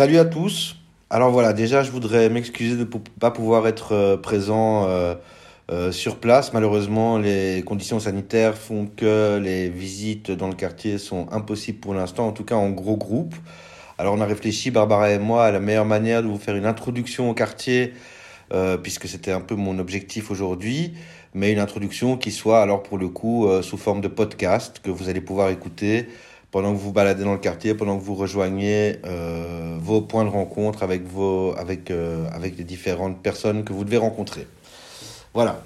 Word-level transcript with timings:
Salut 0.00 0.16
à 0.16 0.24
tous. 0.24 0.76
Alors 1.10 1.30
voilà, 1.30 1.52
déjà 1.52 1.82
je 1.82 1.90
voudrais 1.90 2.30
m'excuser 2.30 2.74
de 2.74 2.84
ne 2.84 3.00
pas 3.20 3.30
pouvoir 3.30 3.68
être 3.68 3.92
euh, 3.92 4.16
présent 4.16 4.88
euh, 4.88 5.14
euh, 5.70 5.92
sur 5.92 6.16
place. 6.16 6.54
Malheureusement, 6.54 7.18
les 7.18 7.62
conditions 7.66 8.00
sanitaires 8.00 8.56
font 8.56 8.86
que 8.86 9.36
les 9.36 9.68
visites 9.68 10.30
dans 10.30 10.48
le 10.48 10.54
quartier 10.54 10.96
sont 10.96 11.26
impossibles 11.32 11.80
pour 11.80 11.92
l'instant, 11.92 12.26
en 12.26 12.32
tout 12.32 12.44
cas 12.44 12.54
en 12.54 12.70
gros 12.70 12.96
groupe. 12.96 13.34
Alors 13.98 14.14
on 14.14 14.22
a 14.22 14.24
réfléchi, 14.24 14.70
Barbara 14.70 15.10
et 15.10 15.18
moi, 15.18 15.44
à 15.44 15.50
la 15.50 15.60
meilleure 15.60 15.84
manière 15.84 16.22
de 16.22 16.28
vous 16.28 16.38
faire 16.38 16.56
une 16.56 16.64
introduction 16.64 17.28
au 17.28 17.34
quartier, 17.34 17.92
puisque 18.82 19.06
c'était 19.06 19.32
un 19.32 19.42
peu 19.42 19.54
mon 19.54 19.78
objectif 19.78 20.30
aujourd'hui, 20.30 20.94
mais 21.34 21.52
une 21.52 21.58
introduction 21.58 22.16
qui 22.16 22.30
soit 22.30 22.62
alors 22.62 22.82
pour 22.82 22.96
le 22.96 23.08
coup 23.08 23.46
sous 23.60 23.76
forme 23.76 24.00
de 24.00 24.08
podcast 24.08 24.80
que 24.82 24.90
vous 24.90 25.10
allez 25.10 25.20
pouvoir 25.20 25.50
écouter 25.50 26.08
pendant 26.50 26.72
que 26.72 26.78
vous 26.78 26.92
baladez 26.92 27.24
dans 27.24 27.32
le 27.32 27.38
quartier, 27.38 27.74
pendant 27.74 27.98
que 27.98 28.02
vous 28.02 28.14
rejoignez 28.14 28.96
euh, 29.06 29.76
vos 29.80 30.00
points 30.00 30.24
de 30.24 30.30
rencontre 30.30 30.82
avec, 30.82 31.06
vos, 31.06 31.54
avec, 31.56 31.90
euh, 31.90 32.26
avec 32.32 32.58
les 32.58 32.64
différentes 32.64 33.22
personnes 33.22 33.64
que 33.64 33.72
vous 33.72 33.84
devez 33.84 33.98
rencontrer. 33.98 34.46
Voilà. 35.32 35.62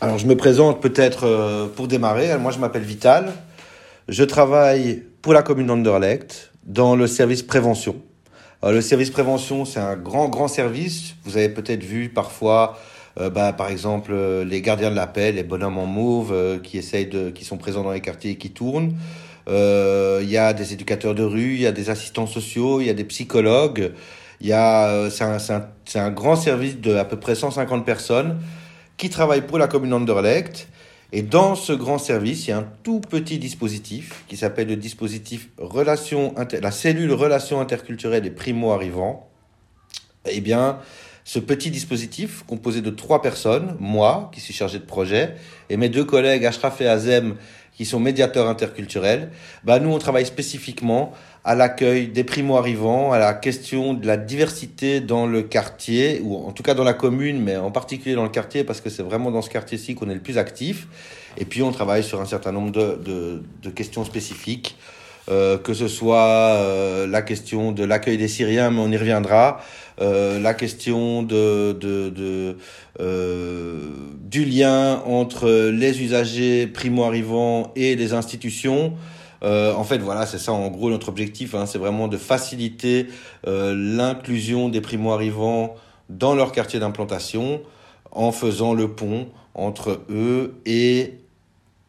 Alors 0.00 0.18
je 0.18 0.26
me 0.26 0.36
présente 0.36 0.80
peut-être 0.80 1.24
euh, 1.24 1.66
pour 1.66 1.88
démarrer. 1.88 2.36
Moi 2.38 2.52
je 2.52 2.58
m'appelle 2.58 2.82
Vital. 2.82 3.32
Je 4.06 4.22
travaille 4.22 5.02
pour 5.20 5.32
la 5.32 5.42
commune 5.42 5.66
d'Anderlecht 5.66 6.52
dans 6.64 6.94
le 6.94 7.06
service 7.06 7.42
prévention. 7.42 7.96
le 8.62 8.80
service 8.80 9.10
prévention, 9.10 9.64
c'est 9.64 9.80
un 9.80 9.96
grand, 9.96 10.28
grand 10.28 10.48
service. 10.48 11.14
Vous 11.24 11.36
avez 11.36 11.48
peut-être 11.48 11.82
vu 11.82 12.08
parfois, 12.08 12.78
bah, 13.16 13.52
par 13.52 13.68
exemple, 13.68 14.14
les 14.46 14.62
gardiens 14.62 14.90
de 14.90 14.96
la 14.96 15.06
paix, 15.06 15.32
les 15.32 15.42
bonhommes 15.42 15.78
en 15.78 15.86
mauve 15.86 16.60
qui 16.62 16.78
essayent 16.78 17.06
de, 17.06 17.30
qui 17.30 17.44
sont 17.44 17.58
présents 17.58 17.82
dans 17.82 17.92
les 17.92 18.00
quartiers 18.00 18.32
et 18.32 18.36
qui 18.36 18.50
tournent. 18.50 18.94
Euh, 19.48 20.20
il 20.22 20.30
y 20.30 20.36
a 20.36 20.52
des 20.52 20.72
éducateurs 20.72 21.14
de 21.14 21.22
rue, 21.22 21.54
il 21.54 21.60
y 21.60 21.66
a 21.66 21.72
des 21.72 21.90
assistants 21.90 22.26
sociaux, 22.26 22.80
il 22.80 22.86
y 22.86 22.90
a 22.90 22.94
des 22.94 23.04
psychologues. 23.04 23.92
Il 24.40 24.46
y 24.46 24.52
a, 24.52 24.88
euh, 24.88 25.10
c'est 25.10 25.24
un, 25.24 25.38
un, 25.38 26.00
un, 26.00 26.10
grand 26.10 26.36
service 26.36 26.78
de 26.78 26.94
à 26.94 27.04
peu 27.04 27.18
près 27.18 27.34
150 27.34 27.84
personnes 27.84 28.38
qui 28.96 29.10
travaillent 29.10 29.46
pour 29.46 29.58
la 29.58 29.66
commune 29.66 29.90
d'Anderlecht. 29.90 30.68
Et 31.10 31.22
dans 31.22 31.54
ce 31.54 31.72
grand 31.72 31.98
service, 31.98 32.46
il 32.46 32.50
y 32.50 32.52
a 32.52 32.58
un 32.58 32.68
tout 32.82 33.00
petit 33.00 33.38
dispositif 33.38 34.24
qui 34.28 34.36
s'appelle 34.36 34.68
le 34.68 34.76
dispositif 34.76 35.48
relation 35.56 36.34
la 36.60 36.70
cellule 36.70 37.12
relation 37.12 37.60
interculturelle 37.60 38.22
des 38.22 38.30
primo-arrivants. 38.30 39.30
Eh 40.30 40.42
bien, 40.42 40.80
ce 41.24 41.38
petit 41.38 41.70
dispositif, 41.70 42.42
composé 42.46 42.82
de 42.82 42.90
trois 42.90 43.22
personnes, 43.22 43.76
moi, 43.80 44.30
qui 44.34 44.40
suis 44.40 44.52
chargé 44.52 44.78
de 44.78 44.84
projet, 44.84 45.34
et 45.70 45.78
mes 45.78 45.88
deux 45.88 46.04
collègues 46.04 46.44
Ashraf 46.44 46.80
et 46.82 46.88
Azem, 46.88 47.36
qui 47.78 47.84
sont 47.84 48.00
médiateurs 48.00 48.48
interculturels, 48.48 49.30
bah 49.62 49.78
nous 49.78 49.90
on 49.90 49.98
travaille 49.98 50.26
spécifiquement 50.26 51.12
à 51.44 51.54
l'accueil 51.54 52.08
des 52.08 52.24
primo-arrivants, 52.24 53.12
à 53.12 53.20
la 53.20 53.34
question 53.34 53.94
de 53.94 54.04
la 54.04 54.16
diversité 54.16 55.00
dans 55.00 55.26
le 55.28 55.42
quartier, 55.42 56.20
ou 56.24 56.36
en 56.36 56.50
tout 56.50 56.64
cas 56.64 56.74
dans 56.74 56.82
la 56.82 56.92
commune, 56.92 57.40
mais 57.40 57.56
en 57.56 57.70
particulier 57.70 58.16
dans 58.16 58.24
le 58.24 58.30
quartier, 58.30 58.64
parce 58.64 58.80
que 58.80 58.90
c'est 58.90 59.04
vraiment 59.04 59.30
dans 59.30 59.42
ce 59.42 59.48
quartier-ci 59.48 59.94
qu'on 59.94 60.10
est 60.10 60.14
le 60.14 60.20
plus 60.20 60.38
actif. 60.38 60.88
Et 61.36 61.44
puis 61.44 61.62
on 61.62 61.70
travaille 61.70 62.02
sur 62.02 62.20
un 62.20 62.26
certain 62.26 62.50
nombre 62.50 62.72
de, 62.72 63.00
de, 63.00 63.42
de 63.62 63.70
questions 63.70 64.04
spécifiques, 64.04 64.76
euh, 65.28 65.58
que 65.58 65.74
ce 65.74 65.88
soit 65.88 66.56
euh, 66.56 67.06
la 67.06 67.22
question 67.22 67.72
de 67.72 67.84
l'accueil 67.84 68.16
des 68.16 68.28
Syriens, 68.28 68.70
mais 68.70 68.80
on 68.80 68.90
y 68.90 68.96
reviendra, 68.96 69.60
euh, 70.00 70.40
la 70.40 70.54
question 70.54 71.22
de, 71.22 71.72
de, 71.72 72.08
de 72.10 72.56
euh, 73.00 73.90
du 74.22 74.44
lien 74.44 75.02
entre 75.06 75.70
les 75.70 76.02
usagers 76.02 76.66
primo-arrivants 76.66 77.72
et 77.76 77.96
les 77.96 78.12
institutions. 78.12 78.94
Euh, 79.42 79.72
en 79.74 79.84
fait, 79.84 79.98
voilà, 79.98 80.26
c'est 80.26 80.38
ça 80.38 80.52
en 80.52 80.68
gros 80.68 80.90
notre 80.90 81.08
objectif, 81.08 81.54
hein, 81.54 81.66
c'est 81.66 81.78
vraiment 81.78 82.08
de 82.08 82.16
faciliter 82.16 83.06
l'inclusion 83.44 84.68
des 84.68 84.80
primo-arrivants 84.80 85.74
dans 86.08 86.34
leur 86.34 86.52
quartier 86.52 86.80
d'implantation 86.80 87.60
en 88.10 88.32
faisant 88.32 88.74
le 88.74 88.88
pont 88.88 89.28
entre 89.54 90.00
eux 90.10 90.54
et 90.64 91.14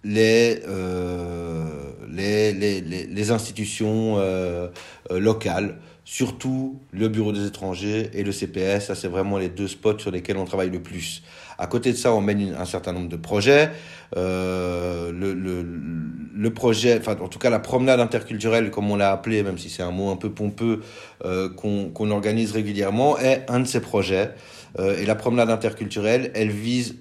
les, 0.04 0.62
euh, 0.68 1.66
les, 2.12 2.54
les, 2.54 2.82
les, 2.82 3.32
institutions 3.32 4.16
euh, 4.18 4.68
euh, 5.12 5.20
locales 5.20 5.76
surtout 6.06 6.80
le 6.92 7.08
bureau 7.08 7.32
des 7.32 7.46
étrangers 7.46 8.10
et 8.14 8.24
le 8.24 8.32
CPS. 8.32 8.88
Ça, 8.88 8.96
c'est 8.96 9.08
vraiment 9.08 9.38
les 9.38 9.50
deux 9.50 9.68
spots 9.68 10.00
sur 10.00 10.10
lesquels 10.10 10.38
on 10.38 10.46
travaille 10.46 10.72
le 10.72 10.82
plus. 10.82 11.22
À 11.60 11.68
côté 11.68 11.92
de 11.92 11.98
ça, 11.98 12.14
on 12.14 12.22
mène 12.22 12.56
un 12.60 12.66
certain 12.66 12.94
nombre 12.94 13.10
de 13.10 13.16
projets. 13.16 13.70
Euh, 14.18 15.12
le, 15.12 15.34
le, 15.34 15.64
le, 16.34 16.54
projet, 16.54 16.98
enfin, 16.98 17.16
en 17.22 17.28
tout 17.28 17.38
cas, 17.38 17.52
la 17.52 17.60
promenade 17.60 18.00
interculturelle, 18.00 18.72
comme 18.72 18.90
on 18.90 18.96
l'a 18.96 19.12
appelé, 19.12 19.44
même 19.44 19.60
si 19.60 19.70
c'est 19.70 19.84
un 19.84 19.92
mot 19.92 20.10
un 20.10 20.16
peu 20.16 20.32
pompeux, 20.32 20.82
qu'on 21.56 22.12
organise 22.12 22.54
régulièrement, 22.54 23.20
est 23.20 23.46
un 23.48 23.60
de 23.60 23.68
ces 23.68 23.82
projets. 23.82 24.34
Et 24.80 25.06
la 25.06 25.16
promenade 25.16 25.52
interculturelle, 25.52 26.32
elle 26.34 26.50
vise 26.50 26.96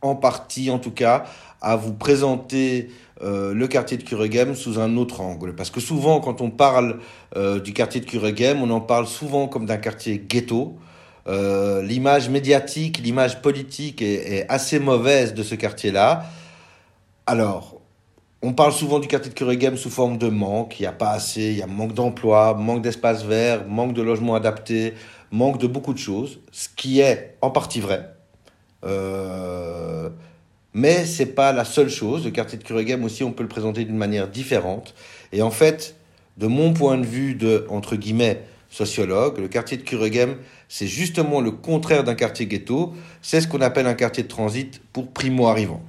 en 0.00 0.14
partie, 0.14 0.70
en 0.70 0.78
tout 0.78 0.90
cas, 0.90 1.24
à 1.60 1.76
vous 1.76 1.92
présenter 1.92 2.90
euh, 3.22 3.52
le 3.52 3.66
quartier 3.66 3.96
de 3.96 4.02
Kuregem 4.02 4.54
sous 4.54 4.78
un 4.78 4.96
autre 4.96 5.20
angle. 5.20 5.54
Parce 5.54 5.70
que 5.70 5.80
souvent, 5.80 6.20
quand 6.20 6.40
on 6.40 6.50
parle 6.50 7.00
euh, 7.36 7.60
du 7.60 7.72
quartier 7.72 8.00
de 8.00 8.06
Kuregem, 8.06 8.62
on 8.62 8.70
en 8.70 8.80
parle 8.80 9.06
souvent 9.06 9.48
comme 9.48 9.66
d'un 9.66 9.76
quartier 9.76 10.18
ghetto. 10.18 10.76
Euh, 11.26 11.82
l'image 11.82 12.30
médiatique, 12.30 12.98
l'image 12.98 13.42
politique 13.42 14.00
est, 14.00 14.46
assez 14.48 14.78
mauvaise 14.78 15.34
de 15.34 15.42
ce 15.42 15.54
quartier-là. 15.54 16.24
Alors, 17.26 17.80
on 18.40 18.52
parle 18.52 18.72
souvent 18.72 19.00
du 19.00 19.08
quartier 19.08 19.30
de 19.30 19.34
Kuregem 19.34 19.76
sous 19.76 19.90
forme 19.90 20.16
de 20.16 20.28
manque. 20.28 20.78
Il 20.78 20.84
n'y 20.84 20.86
a 20.86 20.92
pas 20.92 21.10
assez, 21.10 21.50
il 21.50 21.58
y 21.58 21.62
a 21.62 21.66
manque 21.66 21.92
d'emploi, 21.92 22.54
manque 22.54 22.82
d'espace 22.82 23.24
vert, 23.24 23.66
manque 23.66 23.94
de 23.94 24.02
logements 24.02 24.36
adaptés, 24.36 24.94
manque 25.32 25.58
de 25.58 25.66
beaucoup 25.66 25.92
de 25.92 25.98
choses, 25.98 26.38
ce 26.52 26.68
qui 26.74 27.00
est 27.00 27.36
en 27.42 27.50
partie 27.50 27.80
vrai. 27.80 28.14
Euh, 28.84 30.08
mais 30.74 31.04
c'est 31.04 31.34
pas 31.34 31.52
la 31.52 31.64
seule 31.64 31.90
chose. 31.90 32.24
Le 32.24 32.30
quartier 32.30 32.58
de 32.58 32.64
Kuregem 32.64 33.04
aussi, 33.04 33.24
on 33.24 33.32
peut 33.32 33.42
le 33.42 33.48
présenter 33.48 33.84
d'une 33.84 33.96
manière 33.96 34.28
différente. 34.28 34.94
Et 35.32 35.42
en 35.42 35.50
fait, 35.50 35.96
de 36.36 36.46
mon 36.46 36.72
point 36.72 36.98
de 36.98 37.06
vue 37.06 37.34
de, 37.34 37.66
entre 37.68 37.96
guillemets, 37.96 38.42
sociologue, 38.70 39.38
le 39.38 39.48
quartier 39.48 39.76
de 39.76 39.82
Kuregem, 39.82 40.36
c'est 40.68 40.86
justement 40.86 41.40
le 41.40 41.50
contraire 41.50 42.04
d'un 42.04 42.14
quartier 42.14 42.46
ghetto. 42.46 42.92
C'est 43.22 43.40
ce 43.40 43.48
qu'on 43.48 43.60
appelle 43.60 43.86
un 43.86 43.94
quartier 43.94 44.22
de 44.22 44.28
transit 44.28 44.80
pour 44.92 45.10
primo-arrivants. 45.10 45.82